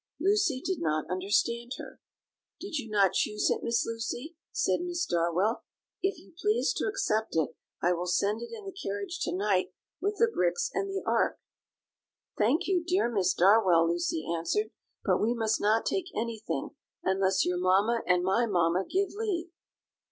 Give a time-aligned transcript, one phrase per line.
[0.19, 1.99] Lucy did not understand her.
[2.59, 5.63] "Did you not choose it, Miss Lucy?" said Miss Darwell;
[6.01, 9.75] "if you please to accept it, I will send it in the carriage to night
[9.99, 11.37] with the bricks and the ark."
[12.35, 14.71] "Thank you, dear Miss Darwell," Lucy answered;
[15.05, 16.71] "but we must not take anything,
[17.03, 19.51] unless your mamma and my mamma give leave."